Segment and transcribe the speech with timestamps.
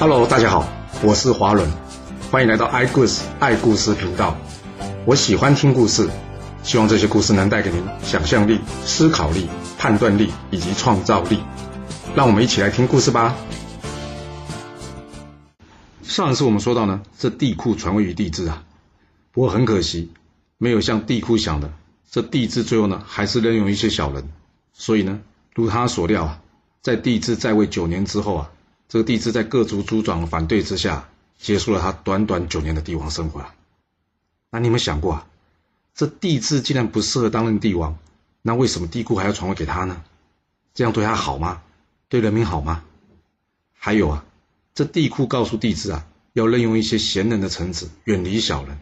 [0.00, 0.64] Hello，大家好，
[1.02, 1.68] 我是华伦，
[2.30, 4.36] 欢迎来到爱故事爱故事频道。
[5.04, 6.08] 我喜欢听故事，
[6.62, 11.40] 希望这些故事能带给您想象力、思考力、判断力以及创造力。
[12.14, 13.34] 让我们一起来听故事吧。
[16.04, 18.62] 上一次我们说到呢，这地库传位于帝制啊，
[19.32, 20.12] 不过很可惜，
[20.58, 21.72] 没有像地库想的，
[22.08, 24.28] 这帝制最后呢还是任用一些小人，
[24.72, 25.18] 所以呢，
[25.56, 26.40] 如他所料啊，
[26.82, 28.50] 在帝制在位九年之后啊。
[28.88, 33.44] 这个帝制在各族族长的反对之下，结束了他短短九年的帝王生活。
[34.50, 35.26] 那你们想过啊？
[35.94, 37.98] 这帝制既然不适合担任帝王，
[38.40, 40.02] 那为什么帝库还要传位给他呢？
[40.72, 41.60] 这样对他好吗？
[42.08, 42.82] 对人民好吗？
[43.74, 44.24] 还有啊，
[44.74, 48.78] 这帝库告诉帝制啊，要任用一些贤能的臣子，远离小人。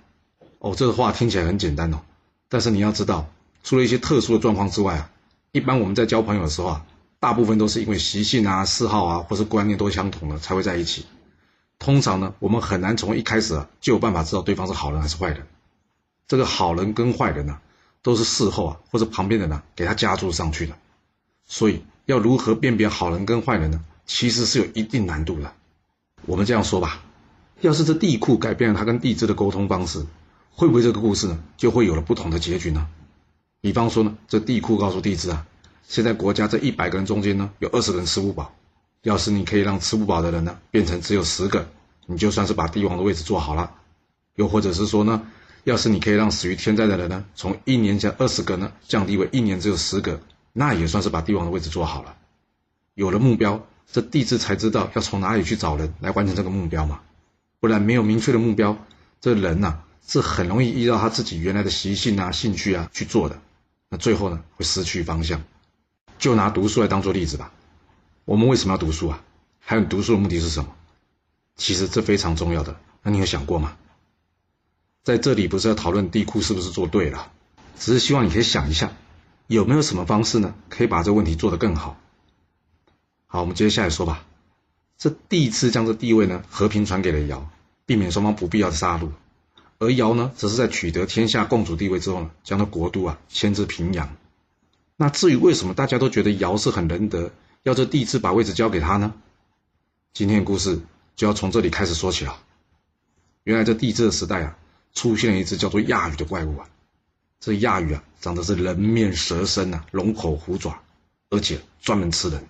[0.60, 2.02] 哦，这个话听起来很简单哦，
[2.48, 3.28] 但是你要知道，
[3.64, 5.10] 除了一些特殊的状况之外啊，
[5.50, 6.86] 一般我们在交朋友的时候啊。
[7.26, 11.06] 大部分都是因为习性啊、嗜好啊，或是观念都相同的才会在一起。
[11.76, 15.44] 通常呢，我们很难从一开始啊就有办法知道对方是好人还是坏人。
[16.28, 17.58] 这个好人跟坏人呢，
[18.00, 20.76] 都是事后啊或者旁边的人给他加注上去的。
[21.46, 23.84] 所以要如何辨别好人跟坏人呢？
[24.06, 25.52] 其实是有一定难度的。
[26.26, 27.02] 我们这样说吧，
[27.60, 30.06] 要是这地库改变了他跟地质的沟通方式，
[30.52, 32.86] 会不会这个故事呢就会有了不同的结局呢？
[33.60, 35.44] 比方说呢，这地库告诉地质啊。
[35.88, 38.52] 现在国家这一百个人中间呢，有二十个人吃不饱。
[39.02, 41.68] 要是你可以让吃不饱的人呢变成只有十个，
[42.06, 43.72] 你就算是把帝王的位置做好了。
[44.34, 45.22] 又或者是说呢，
[45.62, 50.20] 要是你可以让死于天灾的人呢，从一年前二十个呢降低为一年只有十个，
[50.52, 52.16] 那也算是把帝王的位置做好了。
[52.94, 57.00] 有了目标，这帝制才知道要从哪里去找人来完成这个目标嘛。
[57.60, 58.76] 不然没有明确的目标，
[59.20, 63.40] 这人呐是很容易依照他自己原来的习性啊、兴趣啊去做的，
[63.88, 65.40] 那最后呢会失去方向。
[66.18, 67.52] 就拿读书来当做例子吧。
[68.24, 69.22] 我们为什么要读书啊？
[69.60, 70.74] 还有读书的目的是什么？
[71.56, 72.78] 其实这非常重要的。
[73.02, 73.76] 那你有想过吗？
[75.04, 77.30] 在这里不是要讨论地库是不是做对了，
[77.78, 78.92] 只是希望你可以想一下，
[79.46, 81.96] 有没有什么方式呢，可以把这个问题做得更好。
[83.26, 84.24] 好，我们接下来说吧。
[84.98, 87.48] 这第一次将这地位呢和平传给了尧，
[87.84, 89.10] 避免双方不必要的杀戮。
[89.78, 94.16] 而尧呢，则是在取得天下共主地位之后呢，将他国都啊迁至平阳。
[94.96, 97.30] 那至于为什么大家都觉得尧是很仁德，
[97.62, 99.12] 要这帝制把位置交给他呢？
[100.14, 100.80] 今天的故事
[101.16, 102.38] 就要从这里开始说起了。
[103.44, 104.56] 原来这帝制的时代啊，
[104.94, 106.66] 出现了一只叫做亚羽的怪物啊。
[107.38, 110.80] 这亚羽啊，长得是人面蛇身啊，龙口虎爪，
[111.28, 112.46] 而且专门吃人。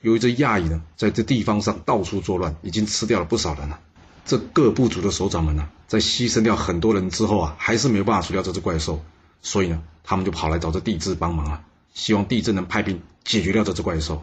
[0.00, 3.80] 由于这亚羽呢，在这地方上到处作乱，已经吃掉了不少人了。
[4.26, 9.02] 这各部族的首长们呢，在牺牲掉很多人之后啊，还是没有办法除掉这只怪兽。
[9.40, 14.22] 所以呢，他们就跑来找这帝制帮忙啊，希望帝制能派兵解决掉这只怪兽。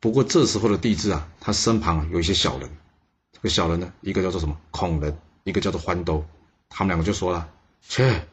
[0.00, 2.68] 不过这时候的帝制啊，他身旁有一些小人，
[3.32, 6.24] 这个小人呢，一个叫做什么孔人，一个叫做欢兜，
[6.68, 7.48] 他们两个就说了
[7.82, 8.26] ：“切，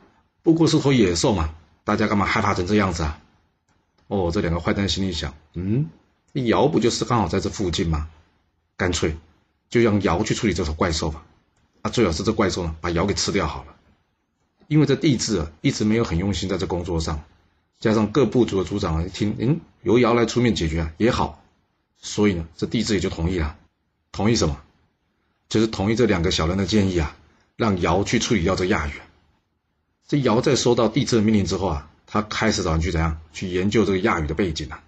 [0.44, 3.20] 不过是头野兽嘛，大家干嘛害怕成这样子啊？”
[4.08, 5.90] 哦，这两个坏蛋心里想：“嗯，
[6.34, 8.10] 尧不就是刚好在这附近吗？
[8.78, 9.18] 干脆
[9.70, 11.26] 就让尧去处理这头怪兽吧。
[11.82, 13.75] 啊，最好是这怪兽呢，把尧给吃掉好了。”
[14.68, 17.24] 因为这帝制啊，一直没有很用心在这工作上，
[17.80, 21.44] 加上各部族的族长一听，嗯，由尧来出面解决啊也好，
[21.98, 23.56] 所以呢，这帝制也就同意了。
[24.12, 24.60] 同意什么？
[25.50, 27.16] 就是同意这两个小人的建议啊，
[27.56, 28.92] 让尧去处理掉这亚羽。
[30.08, 34.84] 这尧在收到帝制的命令之后啊，他开始找人去怎样去研究这个亚羽的背景啊。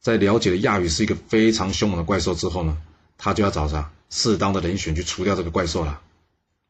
[0.00, 2.76] 在了解了亚羽是一个非常凶猛的怪兽之后呢，
[3.16, 6.00] 他就要找着适当的人选去除掉这个怪兽了。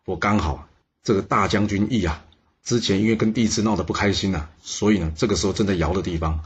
[0.05, 0.69] 我刚好。
[1.03, 2.25] 这个大将军义啊，
[2.63, 6.45] 之前因为跟帝制闹得不开心呐，所以呢，这个时候正在尧的地方。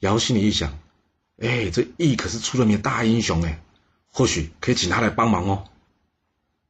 [0.00, 0.78] 尧心里一想，
[1.38, 3.60] 哎，这义可是出了名的大英雄哎，
[4.06, 5.64] 或许可以请他来帮忙哦。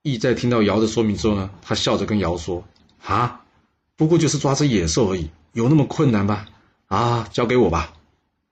[0.02, 2.64] 义在听到尧的说明之后呢，他笑着跟尧说
[3.04, 3.44] ：“啊，
[3.96, 6.46] 不过就是抓只野兽而已，有那么困难吗？
[6.86, 7.94] 啊，交给我吧。”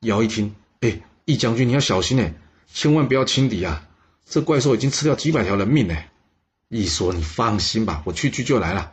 [0.01, 2.35] 尧一听，哎，义将军你要小心哎，
[2.67, 3.87] 千万不要轻敌啊，
[4.27, 6.11] 这怪兽已经吃掉几百条人命哎。
[6.69, 8.93] 羿说：“你放心吧，我去去就来了。”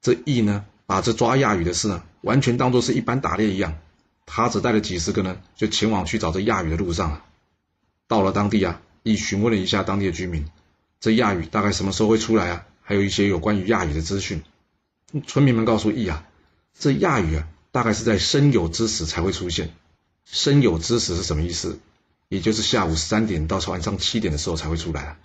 [0.00, 3.78] 这羿呢，把这抓亚羽的事呢，完全当作是一般打猎一样。
[4.24, 7.24] 他只带了几十个人，就前往去找这亚羽的路上了。
[8.08, 10.46] 到了当地啊，羿询问了一下当地的居民，
[11.00, 12.66] 这亚羽大概什么时候会出来啊？
[12.82, 14.42] 还有一些有关于亚羽的资讯。
[15.26, 16.24] 村民们告诉羿啊，
[16.78, 19.74] 这亚羽啊，大概是在申酉之时才会出现。
[20.24, 21.80] 申酉之时是什么意思？
[22.28, 25.18] 也就是下午三点到晚上七点的时候才会出来啊。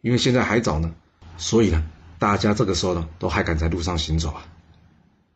[0.00, 0.94] 因为现在还早呢，
[1.36, 1.84] 所以呢，
[2.18, 4.46] 大家这个时候呢，都还敢在路上行走啊。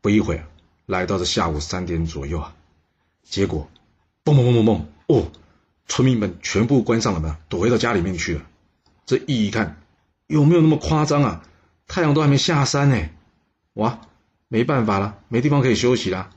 [0.00, 0.44] 不一会儿，
[0.86, 2.54] 来到了下午三点左右啊，
[3.22, 3.68] 结果，
[4.24, 5.30] 嘣嘣嘣嘣嘣，哦，
[5.86, 8.42] 村民们全部关上了门，躲回到家里面去了。
[9.06, 9.82] 这一一看，
[10.26, 11.42] 有没有那么夸张啊？
[11.86, 13.08] 太阳都还没下山呢，
[13.74, 14.00] 哇，
[14.48, 16.30] 没办法了，没地方可以休息了。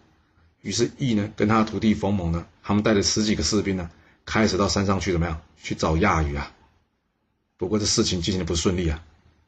[0.61, 3.89] 于是羿呢，跟他的徒弟冯蒙呢，他们带着十几个士兵呢，
[4.25, 5.39] 开始到山上去怎么样？
[5.55, 6.51] 去找亚羽啊。
[7.57, 9.03] 不过这事情进行的不顺利啊，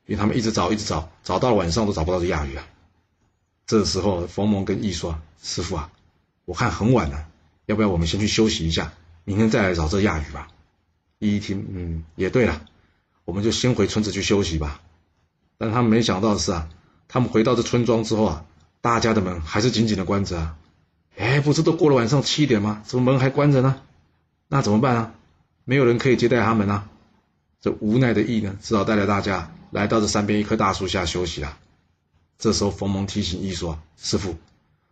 [0.05, 2.67] 因为他们一直找，一直找，找到了晚上都找不到这亚羽啊。
[3.67, 5.91] 这时候冯蒙跟羿说：“师傅啊，
[6.45, 7.27] 我看很晚了，
[7.67, 8.93] 要不要我们先去休息一下，
[9.25, 10.47] 明天再来找这亚羽吧？”
[11.19, 12.65] 羿一听，嗯，也对了，
[13.25, 14.81] 我们就先回村子去休息吧。
[15.59, 16.67] 但他们没想到的是啊，
[17.07, 18.45] 他们回到这村庄之后啊，
[18.81, 20.57] 大家的门还是紧紧的关着啊。
[21.15, 22.81] 哎，不是都过了晚上七点吗？
[22.85, 23.81] 怎么门还关着呢？
[24.47, 25.13] 那怎么办啊？
[25.63, 26.89] 没有人可以接待他们啊。
[27.61, 31.57] 这无奈的羿呢，只好带着大家来到这山边一棵大树下休息啊。
[32.37, 34.35] 这时候，冯蒙提醒羿说：“师傅，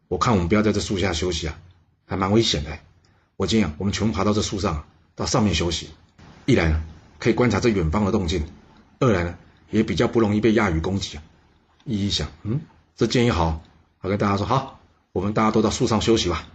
[0.08, 1.60] 我看我们不要在这树下休息啊，
[2.06, 2.78] 还蛮危险的。
[3.36, 4.86] 我建议我们全部爬到这树上，
[5.16, 5.90] 到上面休息。
[6.46, 6.84] 一来呢，
[7.20, 8.42] 可以观察这远方的动静；
[9.00, 9.38] 二来呢。”
[9.70, 11.24] 也比较不容易被亚羽攻击啊！
[11.84, 12.62] 一一想，嗯，
[12.96, 13.62] 这建议好，
[14.02, 14.80] 他跟大家说好，
[15.12, 16.48] 我们大家都到树上休息吧。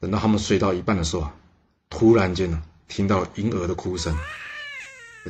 [0.00, 1.34] 等到他们睡到一半的时候啊，
[1.88, 4.18] 突然间呢，听到婴儿的哭声，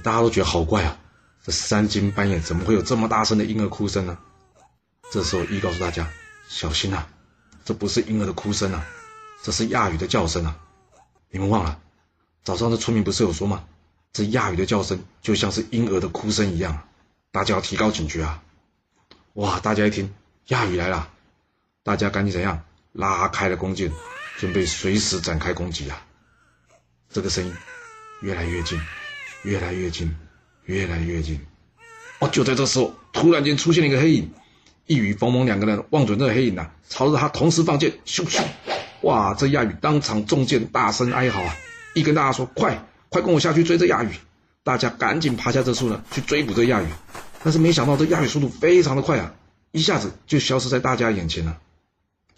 [0.01, 0.99] 大家都觉得好怪啊！
[1.43, 4.19] 这三更半夜怎么会有这么大声的婴儿哭声呢？
[5.13, 6.11] 这时候一告诉大家，
[6.49, 7.09] 小心啊，
[7.65, 8.87] 这不是婴儿的哭声啊，
[9.43, 10.59] 这是亚羽的叫声啊！
[11.31, 11.81] 你们忘了，
[12.43, 13.65] 早上的村民不是有说吗？
[14.13, 16.89] 这亚羽的叫声就像是婴儿的哭声一样，
[17.31, 18.43] 大家要提高警觉啊！
[19.35, 20.13] 哇，大家一听
[20.49, 21.09] 亚羽来了，
[21.83, 23.93] 大家赶紧怎样拉开了弓箭，
[24.39, 26.05] 准备随时展开攻击啊！
[27.11, 27.55] 这个声音
[28.21, 28.81] 越来越近，
[29.43, 30.15] 越来越近，
[30.65, 31.41] 越来越近。
[32.19, 34.31] 哦，就在这时候，突然间出现了一个黑影，
[34.87, 38.43] 一羽、冯蒙两个人望准这个黑影呐，朝着他同时放箭，咻咻！
[39.03, 41.57] 哇，这亚宇当场中箭，大声哀嚎啊！
[41.95, 42.87] 一跟大家说快！
[43.09, 44.11] 快跟我下去追这亚宇！
[44.65, 46.87] 大家赶紧爬下这树呢，去追捕这亚宇。
[47.45, 49.35] 但是没想到这亚宇速度非常的快啊，
[49.71, 51.59] 一下子就消失在大家眼前了。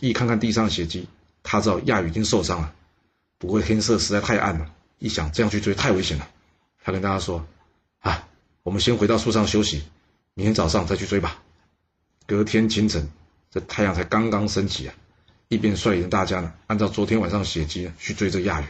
[0.01, 1.09] 一看看地上的血迹，
[1.43, 2.73] 他知道亚宇已经受伤了。
[3.39, 4.67] 不过天色实在太暗了，
[4.99, 6.29] 一想这样去追太危险了，
[6.89, 7.47] 他跟大家说
[8.01, 8.27] ：“啊，
[8.63, 9.83] 我们先回到树上休息，
[10.33, 11.43] 明天早上再去追吧。”
[12.27, 13.11] 隔天清晨，
[13.51, 14.95] 这太阳才刚刚升起啊，
[15.49, 18.65] 一边率领大家呢，按照昨天晚上血迹去追这亚羽。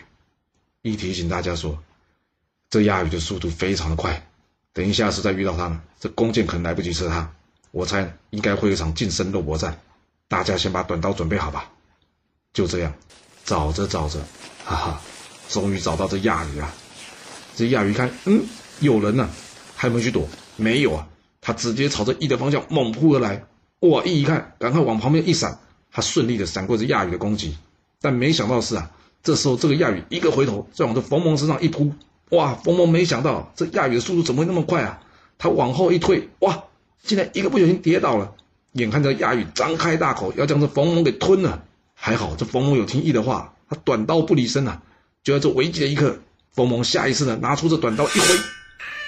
[0.83, 1.81] 一提醒大家说。
[2.71, 4.29] 这亚羽的速度非常的快，
[4.75, 7.33] 等一下是再遇到他呢，这弓箭可能来不及射他。
[7.71, 9.81] 我猜应该会有一场近身肉搏战，
[10.27, 11.71] 大家先把短刀准备好吧。
[12.53, 12.93] 就这样，
[13.45, 14.19] 找着找着，
[14.67, 15.01] 哈哈，
[15.49, 16.75] 终于找到这亚羽了。
[17.59, 18.45] 这亚羽一看，嗯，
[18.79, 19.29] 有人呢，
[19.75, 20.29] 还没去躲？
[20.55, 21.09] 没有啊，
[21.41, 23.47] 他直接朝着翼的方向猛扑而来。
[23.81, 25.59] 哇，翼一看，赶快往旁边一闪，
[25.91, 27.57] 他顺利的闪过这亚羽的攻击。
[28.01, 28.93] 但没想到是啊，
[29.25, 31.93] 这时候这个亚羽一个回头，再往这冯蒙身上一扑。
[32.31, 32.55] 哇！
[32.55, 35.01] 冯蒙没想到这亚羽的速度怎么会那么快啊？
[35.37, 36.63] 他往后一退，哇！
[37.03, 38.35] 竟然一个不小心跌倒了。
[38.75, 41.65] 眼看着亚羽张开大口要将这冯蒙给吞了，
[41.95, 44.81] 还好这冯蒙有听翼的话，他短刀不离身啊！
[45.25, 46.19] 就在这危急的一刻，
[46.53, 48.39] 冯蒙下意识的拿出这短刀一挥，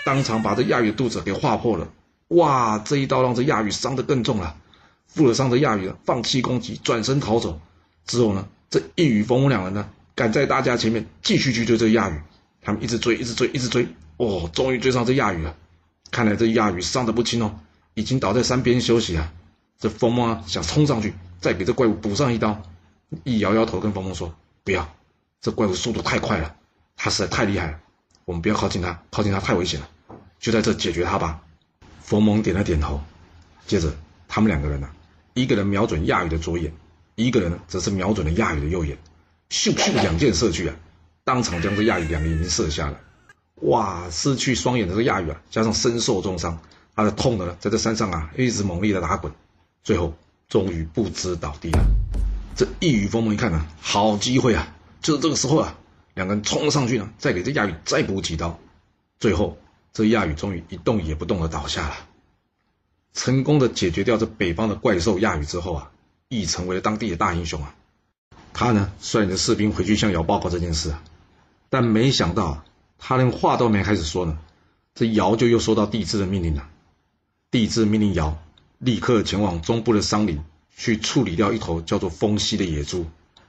[0.05, 1.89] 当场把这亚羽肚子给划破了。
[2.29, 2.79] 哇！
[2.79, 4.57] 这一刀让这亚羽伤得更重了。
[5.09, 7.61] 负了伤的亚羽放弃攻击，转身逃走。
[8.07, 12.21] 之后呢，这一与冯蒙两人呢，赶在大家前面继续去追这亚羽。
[12.63, 15.57] 他们一直追，一直追，一直追，哦，终于追上这亚羽了。
[16.13, 17.59] 看来这亚羽伤得不轻哦，
[17.95, 19.33] 已经倒在山边休息啊。
[19.79, 22.63] 这冯蒙啊，想冲上去，再给这怪物补上一刀。
[23.25, 24.33] 一摇摇头，跟冯蒙说
[24.63, 24.95] ：“不要，
[25.41, 26.55] 这怪物速度太快了，
[27.03, 27.79] 他实在太厉害了，
[28.27, 29.89] 我们不要靠近他，靠近他太危险了。
[30.39, 31.41] 就在这解决他吧。”
[32.05, 33.01] 冯蒙点了点头。
[33.67, 33.91] 接着，
[34.29, 34.91] 他们两个人呢，
[35.33, 36.75] 一个人瞄准亚羽的左眼，
[37.15, 38.99] 一个人呢，则是瞄准了亚羽的右眼，
[39.49, 40.77] 咻咻两箭射去啊。
[41.25, 43.01] 当场将这亚羽两个眼睛射瞎了，
[43.63, 44.11] 哇！
[44.11, 46.59] 失去双眼的这亚羽啊，加上身受重伤，
[46.95, 49.33] 他的痛的呢，在这山上啊一直猛烈的打滚，
[49.83, 50.13] 最后
[50.51, 51.83] 终于不支倒地了。
[52.57, 54.75] 这一羽风蒙一看呢，好机会啊！
[55.01, 55.79] 就是这个时候啊，
[56.21, 58.59] 两个人冲了上去呢，再给这亚羽再补几刀，
[59.19, 59.57] 最后
[59.95, 61.97] 这亚羽终于一动也不动的倒下了，
[63.15, 65.91] 成功的解决掉这北方的怪兽亚羽之后啊，
[66.29, 67.75] 亦成为了当地的大英雄啊。
[68.53, 71.03] 他呢，率领着士兵回去向尧报告这件事啊。
[71.71, 72.65] 但没想到，
[72.99, 74.39] 他连话都没开始说呢，
[74.95, 76.69] 这尧就又收到帝制的命令了。
[77.51, 78.37] 帝制命令尧
[78.77, 80.45] 立刻前往中部的桑林
[80.77, 83.07] 去处理掉一头叫做风息的野猪，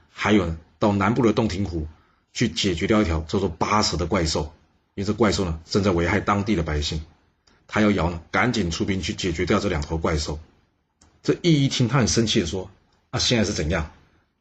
[0.09, 1.87] 还有呢到南部的洞庭湖
[2.33, 4.53] 去解决掉一条叫做八蛇的怪兽，
[4.95, 7.03] 因为这怪兽呢正在危害当地的百姓。
[7.67, 10.39] 他要尧呢赶紧出兵去解决掉这两头怪兽。
[11.23, 12.69] 这羿一听，他很生气的说
[13.11, 13.91] ：“啊，现在是怎样？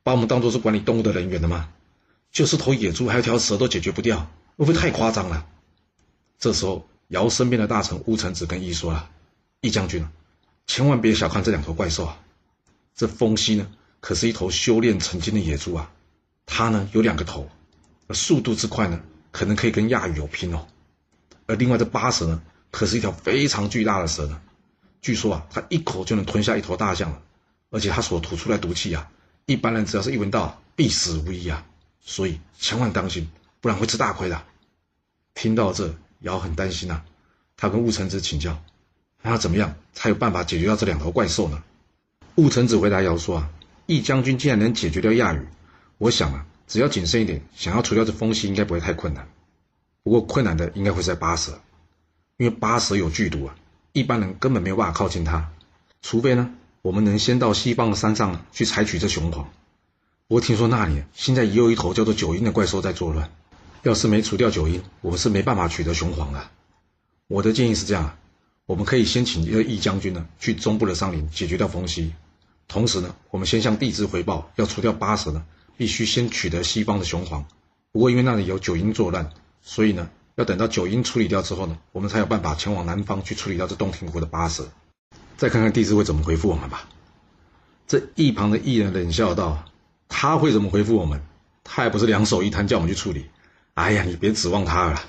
[0.03, 1.69] 把我们当做是管理动物的人员的吗？”
[2.33, 4.19] 就是头野猪还有条蛇都解决不掉，
[4.57, 5.47] 会不会太夸张了？
[6.39, 9.11] 这时候，尧身边的大臣乌臣子跟羿说了
[9.63, 10.07] ：“羿将军，
[10.67, 12.19] 千万别小看这两头怪兽啊！
[12.95, 13.71] 这风息呢，
[14.01, 15.91] 可是一头修炼成精的野猪啊，
[16.47, 17.49] 它呢有两个头，
[18.15, 19.01] 速度之快呢，
[19.31, 20.67] 可能可以跟亚羽有拼哦。
[21.47, 24.41] 而另外这八蛇呢，可是一条非常巨大的蛇呢，
[25.03, 27.21] 据说啊，它一口就能吞下一头大象了，
[27.71, 29.11] 而且它所吐出来毒气啊，
[29.47, 31.67] 一般人只要是一闻到，必死无疑啊！
[32.01, 34.43] 所以千万当心，不然会吃大亏的。”
[35.35, 35.95] 听到这。
[36.21, 37.01] 尧很担心呐，
[37.57, 38.63] 他跟兀臣子请教，
[39.23, 41.63] 那要怎么样才有办法解决掉这两头怪兽呢？
[42.35, 43.49] 兀臣子回答尧说啊，
[43.87, 45.41] 易将军既然能解决掉亚羽，
[45.97, 49.29] 我想啊，只要谨慎一点，想要除掉这风息应该不会太困难。
[50.05, 51.61] 不过困难的应该会在八蛇，
[52.37, 53.57] 因为八蛇有剧毒啊，
[53.93, 55.51] 一般人根本没有办法靠近它，
[56.01, 59.51] 除非呢，我们能先到西方的山上去采取这雄黄。
[60.29, 63.33] 不过听说那里现在也有一头叫做九阴的怪兽在作乱。
[63.83, 66.51] 要是没除掉九阴，我们是没办法取得雄黄的。
[67.27, 68.17] 我的建议是这样：
[68.67, 72.13] 我们可以先请一个义将军呢，去中部的山林解决掉风息。
[72.69, 75.45] 同时呢，我们先向帝之回报，要除掉八蛇呢，
[75.81, 77.47] 必须先取得西方的雄黄。
[77.91, 79.31] 不过因为那里有九阴作乱，
[79.63, 84.69] 所以呢，要等到九阴处理掉之后呢，我们才有办法前往南方去处理掉这洞庭湖的八蛇。
[85.39, 86.87] 再看看帝之会怎么回复我们吧。
[87.87, 89.65] 这一旁的艺人冷笑道
[90.07, 91.23] ：“他会怎么回复我们？
[91.65, 93.31] 他也不是两手一摊叫我们去处理。”
[93.73, 95.03] 哎呀，你别指望他了。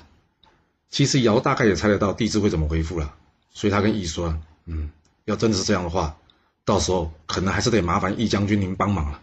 [0.88, 3.14] 其实尧大概也猜得到帝智会怎么回复了，
[3.52, 4.90] 所以他跟羿说：“嗯，
[5.26, 6.16] 要真的是这样的话，
[6.64, 9.20] 到时候可能还是得麻烦易将军您帮忙了。”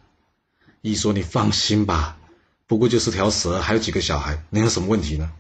[0.82, 2.18] 羿说：“你放心吧，
[2.68, 5.32] 不过就是条蛇，还有几个小孩，能有什么问题呢？”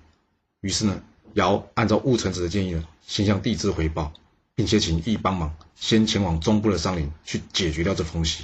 [0.61, 1.01] 于是呢，
[1.33, 4.11] 尧按照兀臣子的建议呢，先向帝智回报，
[4.55, 8.43] 并且请羿帮忙，先前往中部的桑林去解决掉这风息。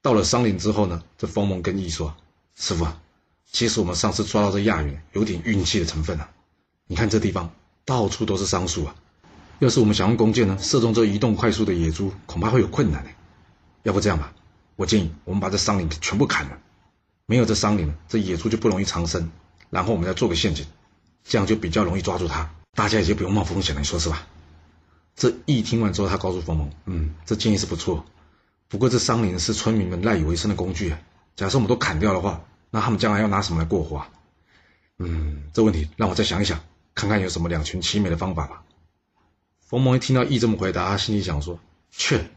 [0.00, 2.14] 到了桑林之后呢，这风蒙跟羿说
[2.56, 2.98] ：“师傅啊。”
[3.52, 6.30] 其实我们上次抓到这亚羽，有点运气的成分啊。
[6.86, 7.52] 你看这地方
[7.84, 8.94] 到处都是桑树啊，
[9.58, 13.10] 要是我们想用弓箭呢射中这移动快速的野猪，恐怕会有困难呢。
[13.82, 14.32] 要不这样吧，
[14.76, 16.58] 我建议我们把这桑林全部砍了，
[17.26, 19.30] 没有这桑林，这野猪就不容易藏身。
[19.70, 20.66] 然后我们再做个陷阱，
[21.24, 24.26] 这样就比较容易抓住它，大家也就不用冒风险了，你说是吧？
[25.14, 28.04] 这一听完之后，他告诉冯蒙，嗯，这建议是不错，
[28.68, 30.94] 不过这桑林是村民们赖以为生的工具，
[31.36, 32.44] 假设我们都砍掉的话。
[32.74, 34.08] 那他们将来要拿什么来过活啊？
[34.98, 36.58] 嗯，这问题让我再想一想，
[36.94, 38.62] 看看有什么两全其美的方法吧。
[39.60, 41.58] 冯蒙一听到羿这么回答，他心里想说：
[41.90, 42.30] 切，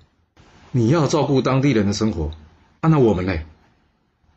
[0.75, 2.31] 你要照顾当地人的生活，
[2.81, 3.39] 那我们呢？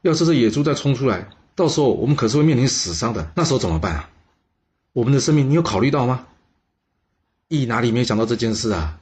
[0.02, 4.10] 要是这野猪再冲出来，到时候我们可是会面临死伤的，那时候怎么办啊？
[4.92, 6.28] 我们的生命你有考虑到吗？
[7.48, 9.00] 羿哪里没想到这件事啊？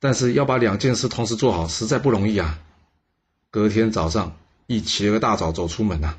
[0.00, 2.58] 但是要把两件事同时做好，实在不容易啊。
[3.52, 4.36] 隔天早上，
[4.66, 6.16] 羿起了个大早走出门呐。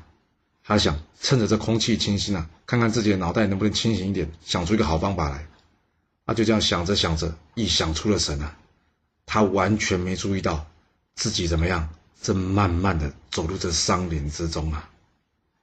[0.62, 5.46] 他想趁着这空气清新啊，看看自己的脑袋能不能清醒一点，想出一个好方法来。
[6.24, 8.56] 他就这样想着想着，一想出了神啊，
[9.26, 10.66] 他完全没注意到
[11.14, 11.88] 自己怎么样，
[12.22, 14.90] 正慢慢的走入这桑林之中啊。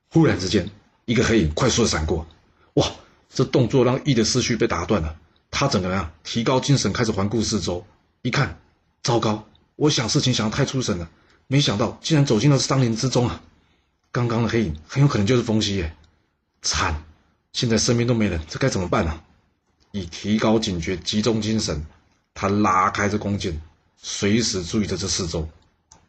[0.09, 0.69] 忽然之间，
[1.05, 2.27] 一个黑影快速的闪过，
[2.73, 2.91] 哇！
[3.33, 5.15] 这动作让羿的思绪被打断了。
[5.49, 7.85] 他整个人啊，提高精神，开始环顾四周。
[8.23, 8.59] 一看，
[9.03, 9.47] 糟糕！
[9.77, 11.09] 我想事情想得太出神了，
[11.47, 13.41] 没想到竟然走进了桑林之中啊！
[14.11, 15.95] 刚刚的黑影很有可能就是风息耶，
[16.61, 17.05] 惨！
[17.53, 19.21] 现在身边都没人，这该怎么办呢？
[19.91, 21.85] 以提高警觉，集中精神，
[22.33, 23.61] 他拉开这弓箭，
[23.97, 25.47] 随时注意着这四周。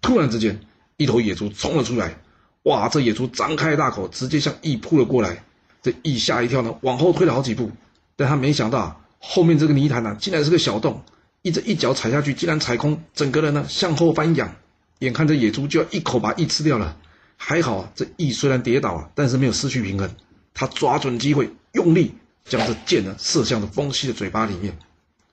[0.01, 0.61] 突然之间，
[0.97, 2.19] 一头野猪冲了出来，
[2.65, 2.89] 哇！
[2.89, 5.45] 这野猪张开大口，直接向羿扑了过来。
[5.83, 7.71] 这羿吓一跳呢，往后退了好几步，
[8.17, 11.03] 但他没想到后面这个泥潭呢，竟然是个小洞。
[11.43, 14.55] 一这一脚踩下去，竟然踩空，整个人呢向后翻仰，
[15.01, 16.97] 眼看着野猪就要一口把羿吃掉了。
[17.37, 20.09] 还好啊，这羿虽然跌倒了，但是没有失去平衡。
[20.55, 22.15] 他抓准机会，用力
[22.45, 24.79] 将这箭呢射向了风息的嘴巴里面。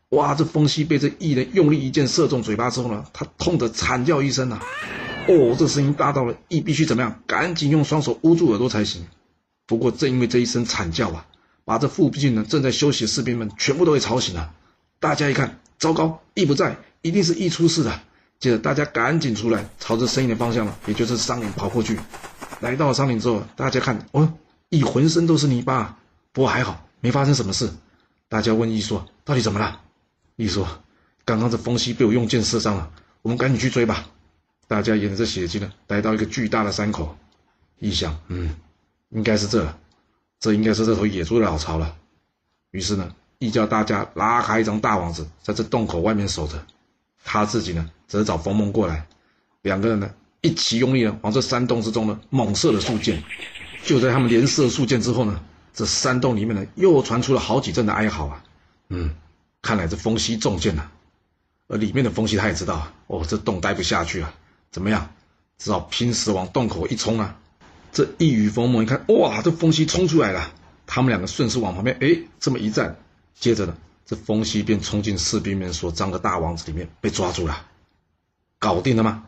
[0.10, 0.34] 哇！
[0.34, 4.60] 这风息被这异人用力一箭射中嘴巴之后呢，他痛得惨叫一声啊！
[5.28, 7.22] 哦，这声音大到了异必须怎么样？
[7.28, 9.06] 赶紧用双手捂住耳朵才行。
[9.68, 11.28] 不过正因为这一声惨叫啊，
[11.64, 14.52] 把这附近呢正在休息的士兵们全部都给吵醒了。
[15.00, 18.02] 大家一看，糟糕，异不在，一定是异出事了。
[18.40, 22.00] 接着，大家赶紧出来，朝着声音的方向了，也就是山林跑过去。
[22.62, 24.34] 来到了山林之后，大家看，哦，
[24.70, 26.00] 异浑身都是泥巴，
[26.32, 27.70] 不过还好，没发生什么事。
[28.28, 29.82] 大家问异说：“到底怎么了？”
[30.40, 30.66] 羿说
[31.26, 32.90] ：“刚刚这风息被我用箭射伤了，
[33.22, 34.06] 我们赶紧去追吧。”
[34.70, 37.18] 大家沿着血迹呢，来到一个巨大的山口。
[37.80, 38.56] 羿想：“嗯，
[39.10, 39.78] 应该是这，
[40.40, 41.94] 这应该是这头野猪的老巢了。”
[42.72, 46.66] 于是呢，羿叫大家拉开一张大网子，在这洞口外面守着。
[47.26, 49.06] 他自己呢，则找冯蒙过来，
[49.62, 53.22] 两个人呢一起用力的往这山洞之中呢猛射了数箭。
[53.84, 55.44] 就在他们连射数箭之后呢，
[55.74, 58.44] 这山洞里面呢又传出了好几阵的哀嚎啊。
[58.88, 59.14] 嗯，
[59.62, 60.92] 看来这风息中箭了。
[61.68, 64.34] 而里面的风息他也知道啊，哦，这洞待不下去啊，
[64.72, 65.12] 怎么样？
[65.58, 67.38] 只好拼死往洞口一冲啊！
[67.92, 70.54] 这一羽风梦一看，哇，这风息冲出来了。
[70.88, 72.96] 他们两个顺势往旁边，哎，这么一站，
[73.38, 73.76] 接着呢，
[74.06, 77.66] 这风息便冲进士兵们所张的大网子里面，被抓住了。
[78.58, 79.26] 搞定了吗？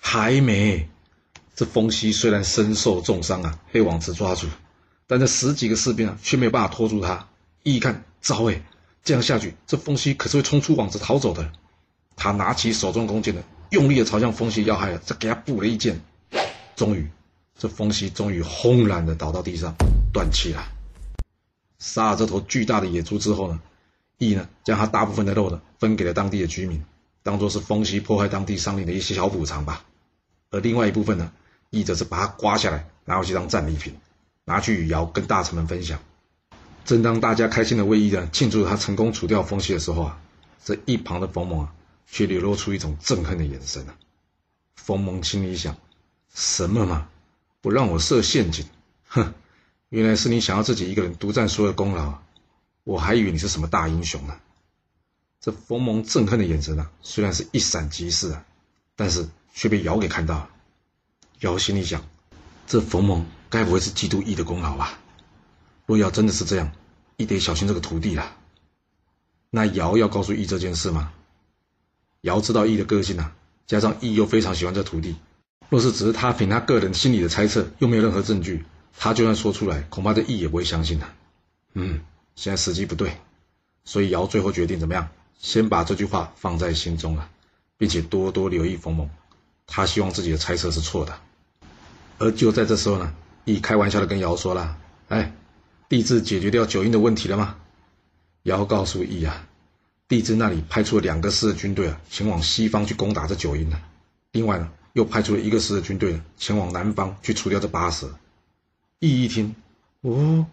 [0.00, 0.88] 还没。
[1.54, 4.46] 这风息虽然身受重伤啊，被网子抓住，
[5.06, 7.28] 但这十几个士兵啊，却没有办法拖住他。
[7.62, 8.62] 一看，糟哎，
[9.02, 11.50] 这样下去，这风息可是会冲出网子逃走的。
[12.16, 16.00] 他拿起手中弓箭呢，用力的朝向风息要害了，再给他补了一箭。
[16.76, 17.08] 终于，
[17.58, 19.74] 这风息终于轰然的倒到地上，
[20.12, 20.62] 断气了。
[21.78, 23.58] 杀了这头巨大的野猪之后呢，
[24.18, 26.84] 羿呢将他大部分的肉呢分给了当地的居民，
[27.22, 29.82] 当做是风息破坏当地山林的一些小补偿吧。
[30.50, 31.32] 而另外一部分呢，
[31.70, 33.94] 羿则是把它刮下来，拿回去当战利品，
[34.44, 35.98] 拿去与尧跟大臣们分享。
[36.90, 40.20] 正当大家开心的为羿呢庆祝他成功除掉风息的时候啊，
[40.64, 41.72] 这一旁的冯蒙啊。
[42.12, 43.94] 却流露出一种憎恨的眼神啊！
[44.74, 45.76] 冯蒙心里想：
[46.34, 47.08] 什么嘛，
[47.60, 48.66] 不让我设陷阱？
[49.06, 49.32] 哼，
[49.90, 52.18] 原来是你想要自己一个人独占所有功劳，
[52.82, 54.40] 我还以为你是什么大英雄呢。
[55.40, 58.44] 这冯蒙憎恨的眼神啊，虽然是一闪即逝啊，
[58.96, 60.50] 但是却被尧给看到了。
[61.38, 62.04] 尧心里想：
[62.66, 64.98] 这冯蒙该不会是嫉妒羿的功劳吧？
[65.86, 66.72] 若要真的是这样，
[67.20, 68.34] 一得小心这个徒弟了。
[69.50, 71.12] 那尧要告诉羿这件事吗？
[72.22, 73.34] 尧知道羿的个性啊，
[73.66, 75.16] 加上羿又非常喜欢这徒弟，
[75.68, 78.64] 若是只是他凭他个人心里的猜测，又没有任何证据，
[78.96, 81.06] 他就算说出来，恐怕这羿也不会相信的。
[81.74, 82.00] 嗯，
[82.36, 83.18] 现在时机不对，
[83.84, 85.08] 所以尧最后决定怎么样？
[85.38, 87.30] 先把这句话放在心中啊，
[87.76, 89.08] 并且多多留意冯蒙，
[89.66, 91.18] 他希望自己的猜测是错的。
[92.18, 93.14] 而就在这时候呢，
[93.46, 94.76] 羿开玩笑的跟尧说了
[95.08, 95.32] ：“哎，
[95.90, 97.56] 帝彘解决掉九阴的问题了吗？”
[98.44, 99.46] 尧告诉羿啊。
[100.08, 103.80] 帝彘那里派出了两个师的军队啊，前往西方去攻打这九阴呢。
[104.32, 108.12] 另外呢，又派出了一个师的军队前往南方去除掉这八蛇。
[108.98, 109.54] 羿一听，
[110.00, 110.46] 哦，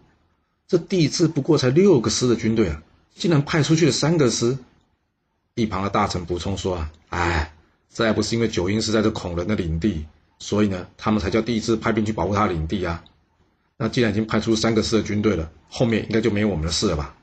[0.68, 2.82] 这帝彘不过才六个师的军队啊，
[3.14, 4.58] 竟然派出去了三个师。
[5.54, 7.52] 一旁的大臣补充说啊，哎，
[7.92, 10.06] 这还不是因为九阴是在这孔人的领地，
[10.38, 13.02] 所以呢，他们才叫帝彘派兵去保护他的领地啊。
[13.80, 17.14] 那既然已经派出三个师的军队了，后面应该就没有我们的事了吧？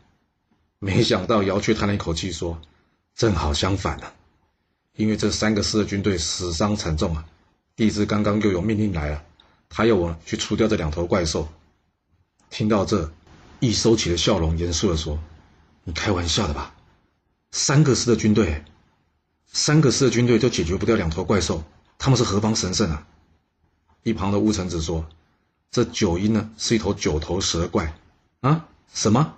[0.79, 2.61] 没想到姚却叹了一口气说
[3.13, 4.05] ：“正好相反呢，
[4.95, 7.25] 因为这三个师的军队死伤惨重啊。
[7.75, 9.23] 帝彘刚刚又有命令来了，
[9.67, 11.47] 他要我去除掉这两头怪兽。”
[12.49, 13.11] 听到这，
[13.59, 15.19] 一收起了笑容，严肃地说
[15.83, 16.73] ：“你开玩笑的吧？
[17.51, 18.63] 三个师的军队，
[19.47, 21.63] 三个师的军队都解决不掉两头怪兽？
[21.97, 23.07] 他们是何方神圣啊？”
[24.03, 25.05] 一旁的乌臣子说
[25.75, 27.93] ：“这九阴呢，是一头九头蛇怪
[28.39, 28.65] 啊？
[28.93, 29.35] 什么？”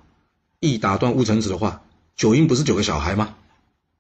[0.62, 1.82] 一打断乌承子的话，
[2.16, 3.36] 九阴不是九个小孩吗？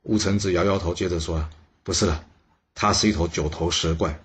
[0.04, 1.50] 乌承子摇摇头，接着说
[1.82, 2.23] ：“不是了，
[2.76, 4.21] 它是一头九头蛇怪，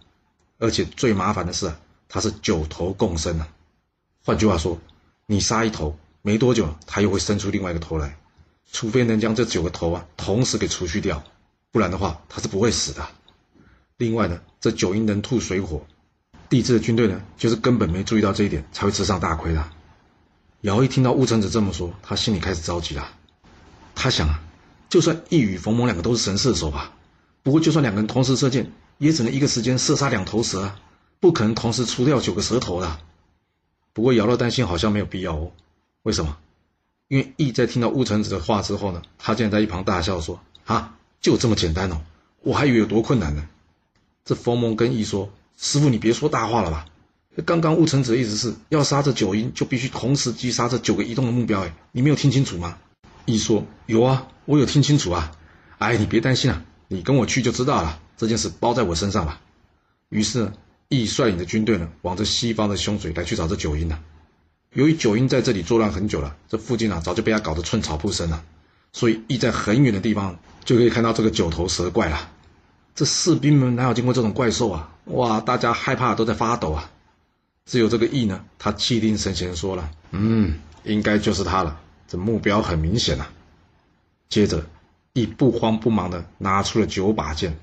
[0.58, 1.72] 而且最麻烦的是，
[2.06, 3.48] 它是九头共生啊。
[4.22, 4.78] 换句话说，
[5.24, 8.18] 你杀一头，没多久它又会生出另外一个头来，
[8.70, 11.24] 除非能将这九个头啊同时给除去掉，
[11.70, 13.08] 不然的话它是不会死的。
[13.96, 15.86] 另外呢，这九阴能吐水火，
[16.52, 19.70] 帝制的军队呢，就是根本没注意到这一点，才会吃上大亏的。”
[20.60, 23.08] 尧一听到乌臣子这么说，他心里开始着急了。
[23.94, 24.42] 他想啊，
[24.90, 26.92] 就算羿与冯蒙两个都是神射手吧，
[27.42, 30.70] 不过就算两个人同时射箭，也只能一个时间射杀两头蛇，
[31.20, 32.98] 不可能同时除掉九个蛇头的。
[33.94, 35.52] 不过尧乐担心好像没有必要哦。
[36.02, 36.36] 为什么？
[37.08, 42.02] 因为羿在听到乌臣子的话之后呢，他竟然在一旁大笑说：“啊，就这么简单哦，
[42.42, 43.48] 我还以为有多困难呢。”
[44.24, 45.28] 这冯蒙跟羿说
[45.62, 46.86] ：“师傅，你别说大话了吧。”
[47.46, 51.64] 刚刚雾臣子的意思是要杀这九阴，就必须同时击杀这九个移动的目标。
[51.64, 52.76] 哎，你没有听清楚吗？
[53.26, 55.32] 羿说：“有啊，我有听清楚啊。”
[55.78, 58.00] 哎，你别担心啊，你跟我去就知道了。
[58.16, 59.40] 这件事包在我身上吧。
[60.08, 60.52] 于是，
[60.88, 64.00] 易，率领的军队呢，往这西方的凶水来去找这九阴了。
[64.74, 68.44] 由于九阴在这里作乱很久了，这附近啊早就被他搞得寸草不生了，
[68.92, 72.31] 所以易在很远的地方就可以看到这个九头蛇怪了。
[72.94, 74.88] 这士兵们哪有见过这种怪兽啊？
[75.06, 76.90] 哇，大家害怕都在发抖啊。
[77.64, 81.80] 只有这个羿呢，他气定神闲说了：“嗯，应该就是他了。
[82.08, 83.30] 这目标很明显啊。”
[84.28, 84.66] 接着，
[85.14, 87.56] 羿不慌不忙的拿出了九把剑，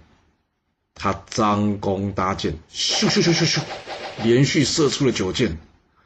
[0.95, 3.61] 他张弓搭箭，咻咻咻咻咻，
[4.23, 5.57] 连续射出了九箭。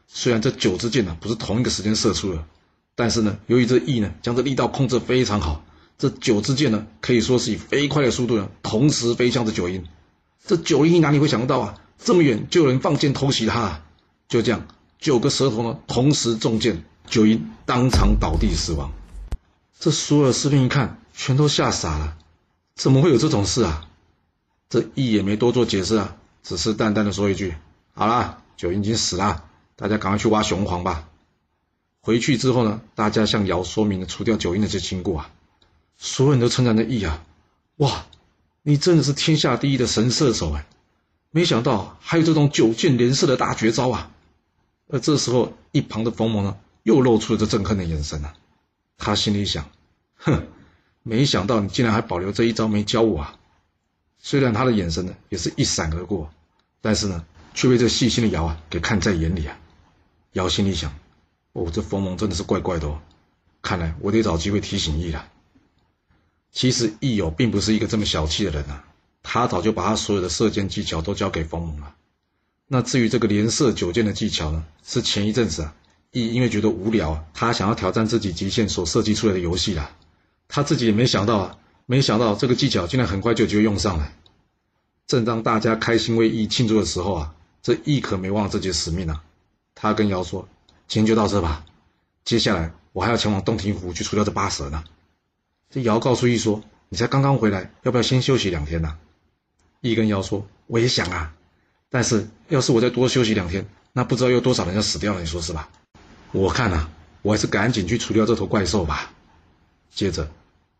[0.07, 2.43] 虽然这九支箭呢不是同一个时间射出的，
[2.95, 5.63] 但是呢，由于这羿呢将这力道控制非常好，
[5.97, 9.85] 这九支箭呢可以说是以飞快的速度呢同时飞向这九阴。
[10.45, 11.75] 这九阴哪里会想得到啊？
[11.97, 13.81] 这么远就有人放箭偷袭他，
[14.27, 14.67] 就这样，
[14.99, 18.91] 九个蛇头呢同时中箭，九阴当场倒地死亡。
[19.79, 22.17] 这所有士兵一看，全都吓傻了，
[22.75, 23.87] 怎么会有这种事啊？
[24.69, 27.53] 这义也没多做解释啊，只是淡淡的说一句
[27.93, 31.07] ：“好了，九阴已经死了，大家赶快去挖雄黄吧。”
[32.01, 35.31] 回去之后呢，大家向尧说明了除掉九阴的这经过啊，
[36.03, 37.23] 所有人都称赞的义啊，
[37.77, 38.05] 哇，
[38.61, 40.65] 你真的是天下第一的神射手哎！
[41.31, 44.11] 没想到还有这种九箭连射的大绝招啊！
[44.89, 48.33] 而这时候，一旁的冯蒙呢，又露出了这憎恨的眼神啊。
[48.97, 49.69] 他心里想：
[50.17, 50.45] 哼，
[51.03, 53.39] 没想到你竟然还保留这一招没教我啊！
[54.19, 56.29] 虽然他的眼神呢，也是一闪而过，
[56.81, 59.57] 但是呢，却被这细心的尧啊给看在眼里啊。
[60.33, 60.93] 尧心里想：
[61.53, 62.99] 哦，这冯蒙真的是怪怪的哦，
[63.61, 65.29] 看来我得找机会提醒易了。
[66.53, 68.85] 其实义友并不是一个这么小气的人啊。
[69.25, 71.95] 他早就把他所有的射箭技巧都交给冯蒙了。
[72.67, 75.73] 那至于这个连射九箭的技巧呢，是前一阵子啊，
[76.11, 79.95] 易因为觉得无聊，他想要挑战自己极限所设计出来的游戏啦。
[80.49, 84.11] 他自己也没想到啊，没想到这个技巧竟然很快就就用上了。
[85.07, 89.23] 正当大家开心为羿庆祝的时候啊，这羿可没忘自己的使命啊。
[89.73, 90.47] 他跟尧说
[90.87, 91.65] ：“今天就到这吧，
[92.25, 94.83] 接下来我还要前往洞庭湖去除掉这八蛇呢。”
[95.73, 98.95] 这尧告诉羿说：“你才刚刚回来，要不要先休息两天呢？”
[99.81, 101.33] 羿跟尧说：“我也想啊，
[101.89, 105.67] 但是要是我再多休息两天，那不知道有多少人要死掉了，你说是吧？
[106.31, 106.91] 我看啊，
[107.23, 109.11] 我还是赶紧去除掉这头怪兽吧。”
[109.89, 110.29] 接着，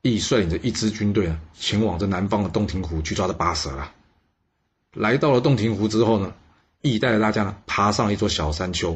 [0.03, 3.91] 羿率领着一支军队啊，前往这南方的洞庭湖去抓这八蛇了。
[4.93, 6.35] 来到了洞庭湖之后呢，
[6.81, 8.91] 羿带着大家呢爬上一座小山丘，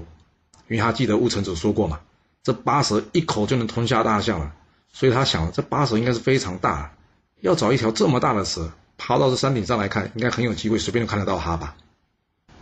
[0.68, 2.02] 因为他记得戊辰子说过嘛，
[2.44, 4.54] 这八蛇一口就能吞下大象了，
[4.98, 6.92] 所以他想这八蛇应该是非常大，
[7.40, 8.72] 要找一条这么大的蛇。
[8.98, 11.76] 爬到这山顶上来看，应该很有机会，随便就看得到它吧？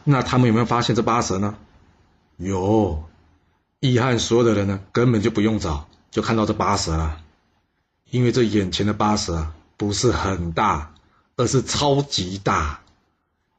[0.03, 1.55] 那他们有没有发现这八蛇呢？
[2.35, 3.05] 有，
[3.79, 7.21] 易汉所有的人呢，根本就不用找，就看到这八蛇了。
[8.09, 10.91] 因为这眼前的八蛇不是很大，
[11.37, 12.81] 而是超级大。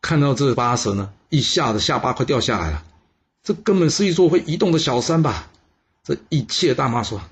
[0.02, 2.84] 看到这八蛇呢，一下子下巴快掉下来了。
[3.42, 5.48] 这根本是一座会移动的小山吧？
[6.04, 7.22] 这一切大妈说：“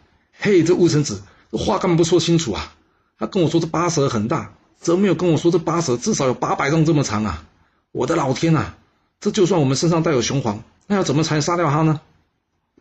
[0.40, 1.22] 嘿，这乌臣子，
[1.56, 2.74] 话根本不说清楚啊！
[3.18, 7.46] 他跟我说这八蛇很大。”怎么没有跟我说这八蛇至少有八百丈这么长啊！
[7.90, 8.76] 我的老天啊，
[9.18, 12.02] 这就算我们身上带有雄黄，那要怎么才能杀掉它呢？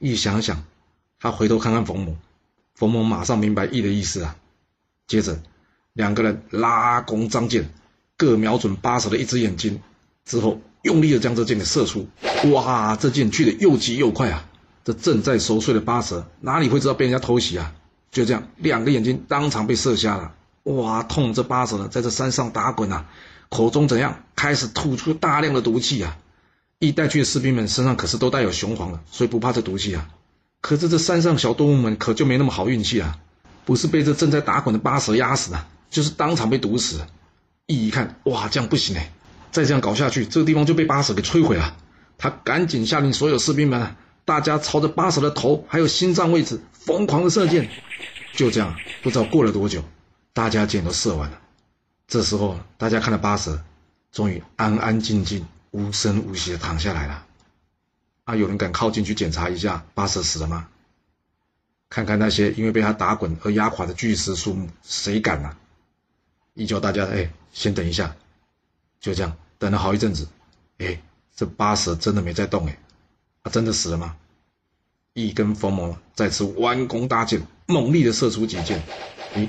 [0.01, 0.65] 一想想，
[1.17, 2.17] 他回头看看冯某，
[2.75, 4.36] 冯某马上明白羿的意思啊。
[5.07, 5.39] 接着，
[5.93, 7.73] 两个人拉弓张箭，
[8.17, 9.81] 各瞄准八蛇的一只眼睛，
[10.25, 12.05] 之后用力的将这箭给射出。
[12.51, 14.43] 哇，这箭去的又急又快啊！
[14.83, 17.73] 这正在熟睡的八蛇哪里会知道被人家偷袭啊？
[18.13, 20.32] 就这样，两个眼睛当场被射瞎了。
[20.63, 21.34] 哇，痛！
[21.34, 23.06] 这八蛇呢，在这山上打滚啊，
[23.49, 26.15] 口中怎样开始吐出大量的毒气啊！
[26.80, 30.08] 一带去的士兵们身上可是都带有雄黄的，所以不怕这毒气啊。
[30.62, 33.17] 可是这山上小动物们可就没那么好运气啊，
[33.65, 37.02] 不是被这正在打滚的八蛇压死的，就是当场被毒死。
[37.65, 39.12] 一一看，哇，这样不行哎！
[39.52, 41.76] 再这样搞下去，这个地方就被八蛇给摧毁了。
[42.17, 47.69] 他赶紧下令所有士兵们，大家朝着八蛇的头还有心脏位置疯狂的射箭。
[48.33, 49.83] 就这样，不知道过了多久。
[50.33, 51.39] 大家箭都射完了，
[52.07, 53.63] 这时候大家看到八蛇，
[54.11, 57.25] 终于安安静静、无声无息的躺下来了。
[58.23, 60.67] 啊，有人敢靠近去检查一下八蛇死了吗？
[61.89, 65.55] 看看那些因为被他打滚而压垮的巨石树木，谁敢呢？
[66.55, 68.15] 一叫大家，哎，先等一下。
[68.99, 70.27] 就这样等了好一阵子，
[70.79, 70.99] 哎，
[71.35, 72.79] 这八蛇真的没在动，哎，
[73.43, 74.15] 它真的死了吗？
[75.13, 78.82] 一根锋芒再次弯弓搭箭，猛力的射出几箭，
[79.36, 79.47] 咦？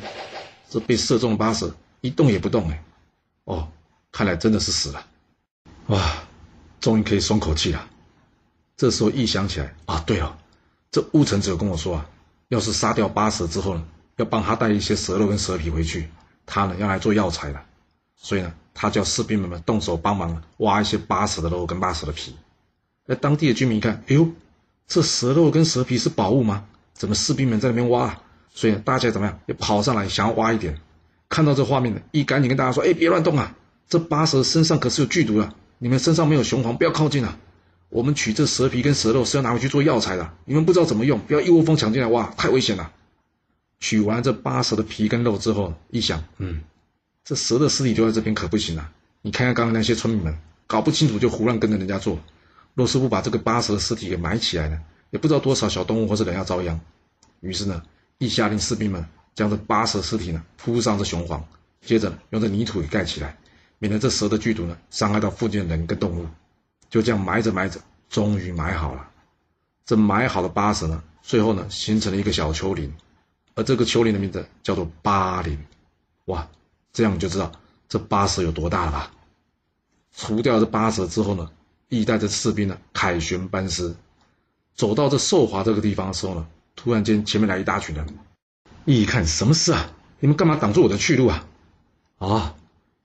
[0.69, 2.83] 这被射中的八蛇一动也不动哎，
[3.45, 3.69] 哦，
[4.13, 5.07] 看来真的是死了，
[5.87, 6.25] 哇，
[6.81, 7.89] 终于可以松口气了。
[8.77, 10.37] 这时候一想起来啊，对了，
[10.91, 12.11] 这乌臣子有跟我说啊，
[12.49, 16.09] 要是杀掉八蛇之后呢，要帮他带一些蛇肉跟蛇皮回去，
[16.45, 17.65] 他呢要来做药材了，
[18.17, 22.35] 所以呢，他叫士兵们们动手帮忙挖一些八蛇的肉跟八蛇的皮。
[23.07, 24.29] 那当地的居民一看，哎呦，
[24.87, 26.65] 这蛇肉跟蛇皮是宝物吗？
[26.93, 28.21] 怎么士兵们在那边挖？
[28.53, 29.41] 所以大家怎么样？
[29.47, 30.79] 也跑上来想要挖一点。
[31.29, 33.57] 看到这画面的，一赶紧跟大家说：“哎，别乱动啊！
[33.89, 37.37] 这八蛇身上可是有剧毒的，你们身上没有雄黄，不要靠近啊！
[37.89, 42.93] 我们取这蛇皮跟蛇肉是要拿回去做药材的，你们不知道怎么用，不要一窝蜂抢进来挖，太危险了。”
[43.81, 46.61] 取完这八蛇的皮跟肉之后，一想，嗯，
[47.25, 48.93] 这蛇的尸体丢在这边可不行啊！
[49.23, 52.19] 你看看刚刚那些村民们，搞不清楚就胡乱跟着人家做，
[52.75, 56.79] 若是不把这个八蛇的尸体给埋起来呢，也不知道多少小动物或是人要遭殃。
[57.41, 57.83] 于是呢。
[58.19, 61.45] 一下令士兵们将这八蛇尸体呢铺上这雄黄，
[61.81, 63.37] 接着用这泥土给盖起来，
[63.81, 66.25] 免得这蛇的剧毒呢伤害到附近的人跟动物。
[66.89, 69.11] 就这样埋着埋着，终于埋好了。
[69.85, 72.95] 这埋好的八蛇呢，最后呢形成了一个小丘陵，
[73.57, 75.59] 而这个丘陵的名字叫做巴陵。
[76.27, 76.49] 哇，
[76.93, 77.51] 这样你就知道
[77.89, 79.11] 这八蛇有多大了吧？
[80.17, 81.51] 除掉这八蛇之后呢，
[81.95, 83.95] 羿带着士兵呢凯旋班师，
[84.75, 88.07] 走到这寿华这个地方的时候呢，突然间前面来一大群人。
[88.87, 89.91] 羿一看，什么事啊？
[90.21, 91.47] 你们干嘛挡住我的去路啊？
[92.19, 92.55] 啊，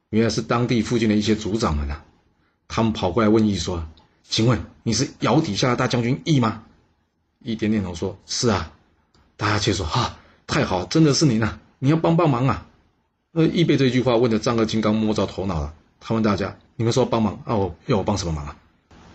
[0.10, 2.04] 原来是当地附近的一些族长们啊，
[2.67, 3.88] 他们跑过来问羿说
[4.23, 6.63] ：“请问你是尧底下的大将军羿吗？”
[7.39, 8.73] 羿点点头说：“是啊。”
[9.38, 11.60] 大家却说：“哈，太好，真的是您啊！
[11.80, 12.67] 你要帮帮忙啊！”
[13.32, 15.73] 呃，羿被这句话问的丈二金刚摸着头脑了。
[16.02, 17.56] 他问大家：“你们说帮忙啊？
[17.56, 18.58] 我要我帮什么忙啊？”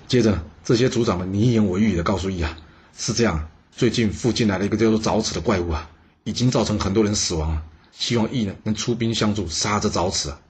[0.06, 2.56] 接着，这些族长们你一言我一语的告诉羿啊
[2.96, 5.90] ：“是这样，最近附近来了一个叫做凿齿的怪物啊，
[6.24, 7.62] 已经造成很多人死亡了。”
[7.92, 10.40] 希望羿呢能出兵相助，杀这凿齿啊！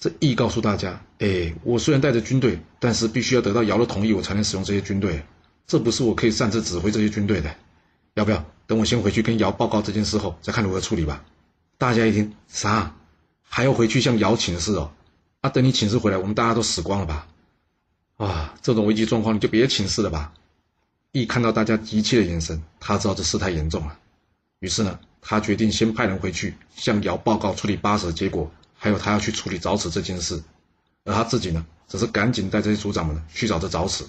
[0.00, 5.22] 这羿告诉大家：“哎，我虽然带着军队，但是必须要得到尧的同意，我才能使用这些军队。
[5.66, 7.54] 这不是我可以擅自指挥这些军队的。
[8.14, 11.22] 要不要等我先回去跟尧报告这件事后，再看如何处理吧？”
[11.76, 12.94] 大家一听，啥？
[13.42, 14.90] 还要回去向尧请示哦？
[15.42, 17.26] 啊，等你请示回来，我们大家都死光了吧？
[18.18, 20.34] 啊，这种危机状况你就别请示了吧？
[21.12, 23.98] 一看到大家急切的眼神，他知道这事态严重了，
[24.60, 25.00] 于是呢。
[25.20, 30.42] 他决定先派人回去向尧报告处理八蛇结果，还有他要去处理凿齿这件事，
[31.04, 34.06] 而他自己呢，只是赶紧带这些族长们去找这凿齿。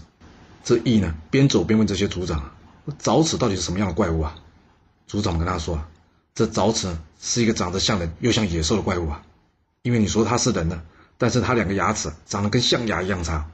[0.64, 2.52] 这羿呢，边走边问这些族长
[3.02, 4.36] ：“凿齿到底是什么样的怪物啊？”
[5.08, 5.90] 族长跟他说：“啊
[6.36, 9.24] 这凿齿是一个长得像人又像野兽的怪物啊，
[9.82, 10.82] 因为你说它是人呢，
[11.18, 13.50] 但是它两个牙齿长得跟象牙一样长；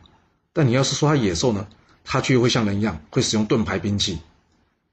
[0.55, 1.67] 但你要是说它野兽呢，
[2.05, 4.19] 它却会像人一样会使用盾牌兵器。”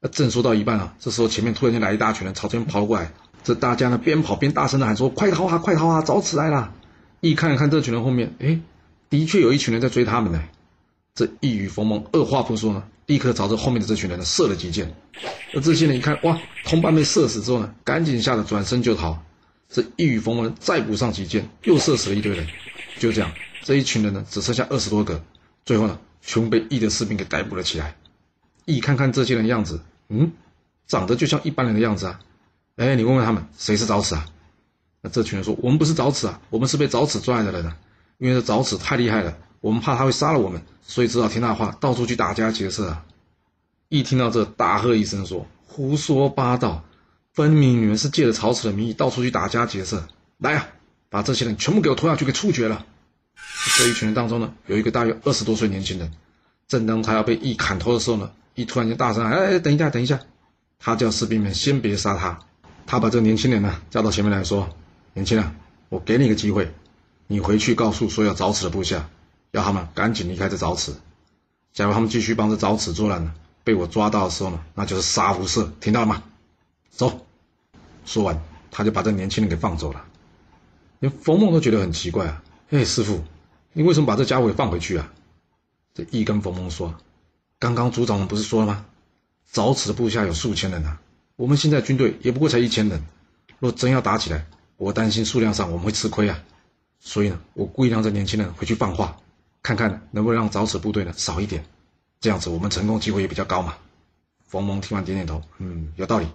[0.02, 3.12] 那正说到一半啊，这时候前面突然间来一大群人朝这边跑过来，
[3.44, 6.74] 这大家呢边跑边大声的喊说：“快逃啊，快逃啊，找死来了！”
[7.22, 8.58] 一看看这群人后面，哎，
[9.08, 10.42] 的确有一群人在追他们呢。
[11.14, 14.92] 这一语逢蒙，二话不说呢，立刻朝着后面的这群人呢射了几箭。
[15.54, 19.22] 而这些人一看，哇，同伴被射死之后呢，赶紧吓得转身就逃。
[19.68, 22.44] 这一语逢蒙，再补上几箭，又射死了一堆人。
[22.98, 23.30] 就这样，
[23.62, 25.22] 这一群人呢只剩下二十多个，
[25.64, 27.96] 最后呢，全部被羿的士兵给逮捕了起来。
[28.66, 29.80] 羿看看这些人样子。
[30.14, 30.32] 嗯，
[30.86, 32.20] 长得就像一般人的样子啊！
[32.76, 34.26] 哎，你问问他们谁是沼齿啊？
[35.00, 37.72] 那这群人说：“我们不是沼齿啊，我们是被沼齿抓来的人！
[38.18, 43.06] 因为这沼齿太厉害了，我们怕他会杀了我们，所以只好听他的话，到处去打家劫舍啊！”
[43.88, 46.84] 一听到这，大喝一声说：“胡说八道！
[47.32, 50.06] 分明你们是借着曹齿的名义到处去打家劫舍！
[50.36, 50.68] 来啊，
[51.08, 52.84] 把这些人全部给我拖下去，给处决了！”
[53.78, 56.12] 这一群人当中呢，有一个大约二十多岁年轻人，
[56.68, 58.30] 正当他要被一砍头的时候呢。
[58.54, 60.20] 一突然间大声喊：“哎，等一下，等一下！”
[60.78, 62.38] 他叫士兵们先别杀他。
[62.84, 64.68] 他把这个年轻人呢叫到前面来说
[65.14, 65.56] ：“年轻人，
[65.88, 66.70] 我给你个机会，
[67.28, 69.08] 你回去告诉所有找齿的部下，
[69.52, 70.92] 要他们赶紧离开这找齿。
[71.72, 73.32] 假如他们继续帮着找齿作乱呢，
[73.64, 76.22] 被我抓到的时候呢，那就是杀无赦，听到了吗？
[76.90, 77.26] 走！”
[78.04, 78.38] 说完，
[78.70, 80.04] 他就把这年轻人给放走了。
[80.98, 82.42] 连冯梦都觉得很奇怪啊！
[82.72, 83.22] 哎，师傅，
[83.74, 85.12] 你为什么把这家伙给放回去啊？
[85.92, 86.98] 这一跟冯蒙说。
[87.58, 88.86] 刚刚组长们不是说了吗？
[89.52, 90.98] 凿齿的部下有数千人啊，
[91.36, 93.04] 我们现在军队也不过才一千人，
[93.58, 94.46] 若真要打起来，
[94.78, 96.42] 我担心数量上我们会吃亏啊。
[96.98, 99.18] 所以呢，我故意让这年轻人回去放话，
[99.62, 101.62] 看看能不能让凿齿部队呢少一点，
[102.22, 103.74] 这样子我们成功机会也比较高嘛。
[104.46, 106.26] 冯蒙听完点点头，嗯，有道理。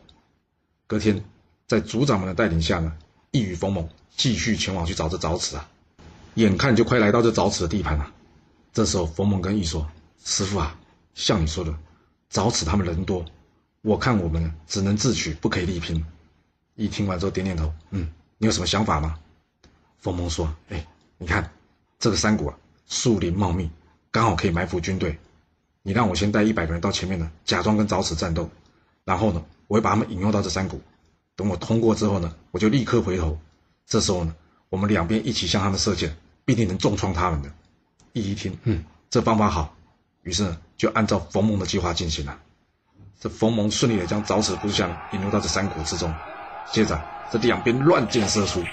[0.85, 1.25] 隔天，
[1.65, 2.95] 在组长们的带领下呢，
[3.31, 5.67] 一与冯蒙继续前往去找这凿齿啊。
[6.37, 8.13] 眼看就快来到这凿齿的地盘了，
[8.71, 9.89] 这时候冯蒙跟羿说
[10.23, 10.79] ：“师傅啊。”
[11.15, 11.73] 像你说的，
[12.31, 13.25] 凿齿他们人多，
[13.81, 16.05] 我看我们只能自取，不可以力拼。
[16.75, 19.17] 一听完之后点点头，嗯，你有什么想法吗？
[19.97, 20.85] 冯蒙说：“哎，
[21.17, 21.51] 你看
[21.97, 23.67] 这个山谷啊，树林茂密，
[24.11, 25.17] 刚好可以埋伏军队。
[25.81, 28.47] 你让我先带一百个人到前面呢，假装跟凿齿战斗，
[29.05, 30.79] 然后呢，我会把他们引诱到这山谷。
[31.35, 33.39] 等我通过之后呢，我就立刻回头。
[33.87, 34.35] 这时候呢，
[34.69, 36.15] 我们两边一起向他们射箭，
[36.47, 37.51] 必定能重创他们的。”
[38.13, 39.75] 一一听，嗯，这方法好。
[40.23, 42.39] 于是呢，就按照冯蒙的计划进行了。
[43.19, 46.13] 这冯蒙顺利的将凿齿部下引入到这山谷之中，
[46.71, 48.63] 接着这两边乱箭射出，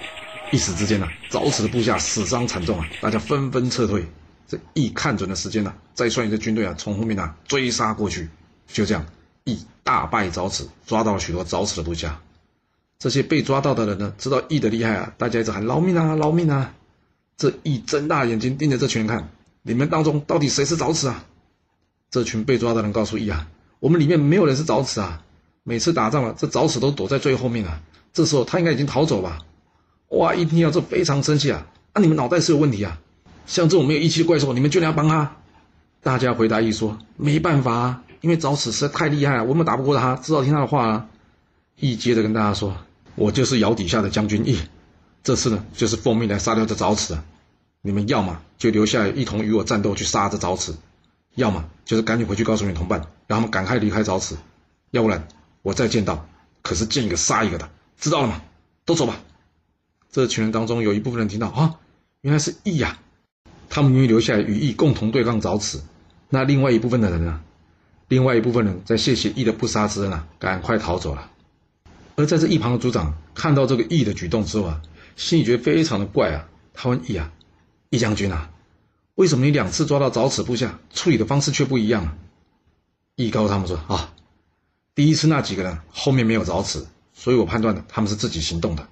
[0.52, 4.06] 一时之间呢，凿齿的部下死伤惨重啊，大家纷纷撤退。
[4.46, 8.28] 这一看准了时间呢，再率领着军队啊，从后面啊追杀过去。
[8.66, 9.04] 就这样，
[9.44, 12.20] 羿大败凿齿，抓到了许多凿齿的部下。
[12.98, 16.74] 这些被抓到的人呢，知道羿的厉害啊，大家一直喊饶命啊，饶命啊！
[17.36, 19.28] 这一睁大眼睛盯着这群人看，
[19.62, 21.24] 你们当中到底谁是找死啊？
[22.10, 23.48] 这群被抓的人告诉羿啊，
[23.80, 25.22] 我们里面没有人是找死啊，
[25.62, 27.80] 每次打仗了，这找死都躲在最后面啊。
[28.12, 29.40] 这时候他应该已经逃走吧？
[30.10, 30.32] 哇！
[30.34, 33.00] 一听到这非常生气啊，啊，你们脑袋是有问题啊！
[33.46, 35.36] 像这种没有义气的怪兽，你们居然要帮他？
[36.02, 41.08] 大家回答义说：没办法啊，因为早死实在太厉害了，我们打不过他，只好听他的话啊。
[41.80, 42.76] 义接着跟大家说：
[43.16, 44.60] 我就是窑底下的将军义，
[45.24, 47.24] 这次呢就是奉命来杀掉这早齿的！
[47.80, 50.74] 你们要么就留下来一同与我战斗去杀这早齿，
[51.34, 54.36] 要么就是赶紧回去告诉你同伴，让他们赶快离开早齿，
[54.90, 55.26] 要不然
[55.62, 56.28] 我再见到，
[56.62, 58.42] 可是见一个杀一个的，知道了吗？
[58.84, 59.18] 都走吧。
[60.12, 61.76] 这群人当中有一部分人听到啊，
[62.20, 62.98] 原来是义呀，
[63.70, 65.80] 他们愿意留下来与义共同对抗早齿。
[66.28, 67.40] 那另外一部分的人呢？
[68.08, 71.30] 另外一部分人在谢谢义的不杀之恩啊，赶快逃走了。
[72.16, 74.82] 而在这一旁的组长看到这个义的举动之后啊，
[75.16, 76.48] 心里觉得非常的怪啊。
[76.72, 77.32] 他问易啊
[77.90, 78.50] ：“易将军啊，
[79.14, 82.16] 为什么你两次抓到早齿部下，处理的方式却不一样啊？”
[83.16, 84.14] 易告诉他们说：“啊，
[84.94, 88.88] 第一次那几个人后面没有早齿，所以我判断呢，他们是自己行动的。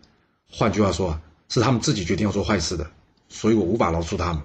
[0.50, 2.90] 换句话说啊，是他们自己决定要做坏事的，
[3.28, 4.42] 所以我无法饶恕他们。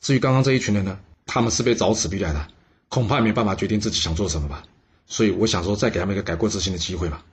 [0.00, 2.48] 至于刚刚这一群人呢？”他们是被找死逼来的，
[2.88, 4.64] 恐怕没办法决定自己想做什么吧。
[5.06, 7.24] 所以我想说，再给他们一个改过自新的机会吧。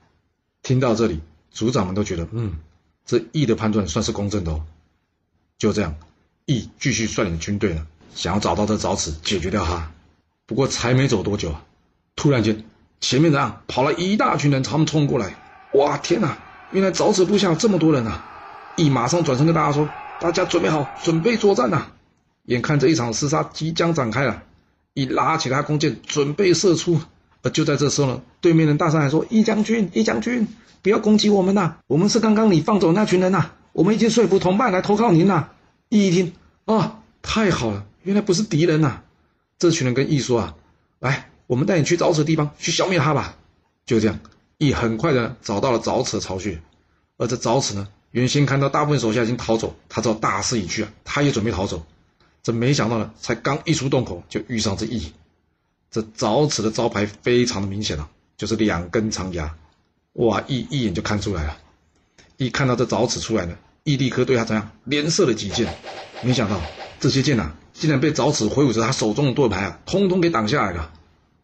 [0.61, 2.59] 听到这里，组长们都觉得，嗯，
[3.09, 4.61] 这义的判断算是公正的哦。
[5.57, 5.95] 就这样，
[6.45, 9.91] 义继续率领军队呢，想要找到这早齿，解决掉他。
[10.45, 11.65] 不过才没走多久啊，
[12.15, 12.63] 突然间，
[13.01, 15.35] 前面的跑了一大群人朝他们冲过来。
[15.73, 16.37] 哇，天哪！
[16.71, 18.23] 原来早齿部下有这么多人啊！
[18.75, 19.89] 义马上转身跟大家说
[20.21, 21.87] ：“大家准备好，准备作战呐！”
[22.45, 24.43] 眼看着一场厮杀即将展开了，
[24.93, 27.01] 一拉起他弓箭准备射出，
[27.41, 30.47] 而就在这时候呢，对面的大山还说：“易将军，易将军，
[30.81, 31.77] 不要攻击我们呐！
[31.87, 33.51] 我们是刚刚你放走那群人呐！
[33.71, 35.49] 我们已经说服同伴来投靠您呐！”
[35.89, 36.33] 易一听
[36.65, 39.01] 啊，太好了，原来不是敌人呐！
[39.57, 40.55] 这群人跟义说啊
[40.99, 43.37] ：“来，我们带你去沼泽地方去消灭他吧！”
[43.85, 44.19] 就这样，
[44.57, 46.61] 义很快的找到了沼泽巢穴，
[47.17, 51.85] 而这沼泽呢，原先看到大部分手下已经逃走，他知道大势已去啊，他也准备逃走。
[52.43, 55.11] 这没想到呢，才刚一出洞口，就遇上这义。
[55.91, 59.55] 这凿齿的招牌非常的明显啊，就是两根长牙。
[60.13, 61.57] 哇，一一眼就看出来了。
[62.37, 65.73] 一看到这凿齿出来呢，义立科对他怎样连射了几箭。
[66.21, 66.61] 没想到
[66.99, 70.91] 这些箭呐，竟然被凿齿挥舞着他手中的盾牌啊，通通给挡下来了。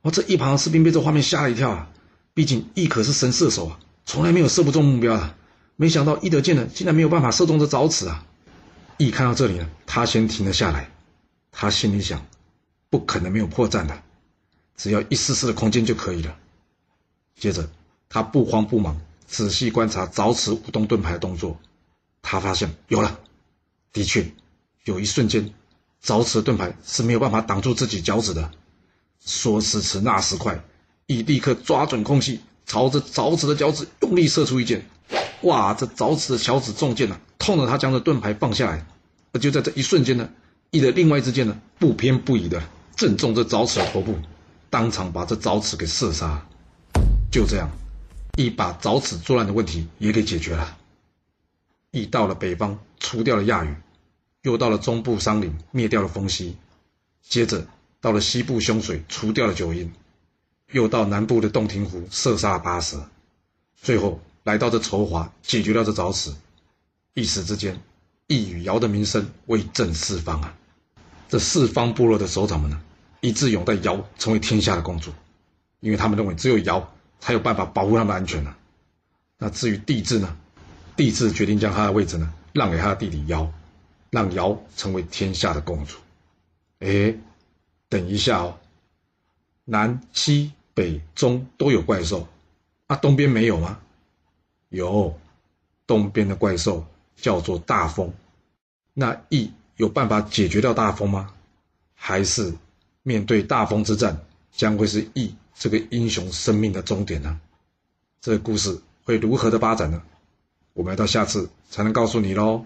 [0.03, 1.89] 哇，这一旁的士兵被这画面吓了一跳啊。
[2.33, 5.35] 毕竟义可是神射手啊，从来没有射不中目标的。
[5.77, 8.25] 没想到一得箭呢，竟然没有办法射中这凿齿啊。
[8.97, 10.91] 一看到这里呢，他先停了下来。
[11.51, 12.25] 他心里想：
[12.89, 14.03] 不可能没有破绽的，
[14.77, 16.35] 只要一丝丝的空间就可以了。
[17.39, 17.69] 接着，
[18.09, 21.57] 他不慌不忙，仔细观察凿齿舞动盾牌的动作。
[22.21, 23.19] 他发现有了，
[23.93, 24.31] 的确，
[24.83, 25.53] 有一瞬间，
[26.03, 28.51] 凿齿的盾牌是没有办法挡住自己脚趾的。
[29.25, 30.63] 说时迟，那时快，
[31.07, 34.85] 乙立刻抓准空隙，朝着凿齿的脚趾用力射出一箭。
[35.41, 35.73] 哇！
[35.75, 38.85] 这凿齿的小指中箭了，痛得他将这盾牌放下来。
[39.31, 40.29] 而就在这一瞬间呢，
[40.71, 42.63] 羿的另外一支箭呢，不偏不倚的
[42.95, 44.15] 正中这凿齿的头部，
[44.69, 46.45] 当场把这凿齿给射杀。
[47.31, 47.69] 就这样，
[48.37, 50.77] 一把凿齿作乱的问题也给解决了。
[51.91, 53.73] 羿到了北方，除掉了亚羽；
[54.41, 56.55] 又到了中部桑林，灭掉了风息；
[57.21, 57.65] 接着
[57.99, 59.89] 到了西部凶水，除掉了九阴；
[60.71, 62.97] 又到南部的洞庭湖，射杀了八蛇；
[63.75, 64.19] 最后。
[64.45, 66.31] 来到这筹华，解决了这早齿，
[67.15, 67.81] 一时之间，
[68.27, 70.55] 羿与尧的名声威震四方啊！
[71.27, 72.79] 这四方部落的首长们呢，
[73.25, 75.11] 一致拥戴尧成为天下的公主，
[75.79, 78.55] 因为他们认为只有尧才有办法保护他们安全呢。
[79.39, 80.37] 那至于帝制呢，
[80.95, 83.51] 帝制决定将他的位置呢让给他的弟弟尧，
[84.11, 85.97] 让尧成为天下的公主。
[86.81, 87.15] 哎，
[87.89, 88.59] 等一下哦，
[89.63, 92.27] 南西北中都有怪兽，
[92.85, 93.79] 啊，东边没有吗？
[94.69, 95.19] 有，
[95.87, 96.85] 东边的怪兽
[97.15, 98.13] 叫做大风，
[98.93, 101.33] 那羿有办法解决掉大风吗？
[101.95, 102.53] 还是
[103.07, 104.17] 面对大风之战，
[104.51, 107.39] 将会是羿这个英雄生命的终点呢？
[108.19, 110.01] 这个故事会如何的发展呢？
[110.73, 112.65] 我们要到下次才能告诉你喽。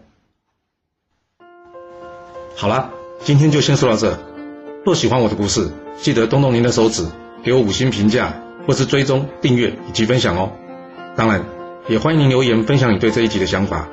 [2.55, 2.91] 好了，
[3.25, 4.17] 今天就先说到这。
[4.85, 5.69] 若喜欢我的故事，
[6.01, 7.05] 记得动动您的手指，
[7.43, 10.53] 给我五星评价，或是追踪、订阅以及分享哦。
[11.15, 11.45] 当然。
[11.87, 13.89] 也欢迎您留言分享你对这一集的想法，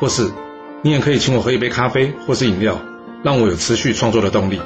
[0.00, 0.28] 或是
[0.82, 2.80] 你也可以请我喝一杯咖啡或是饮料，
[3.22, 4.60] 让我有持续创作的动力。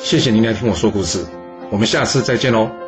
[0.00, 1.24] 谢谢您来听我说故事，
[1.70, 2.87] 我们下次再见喽。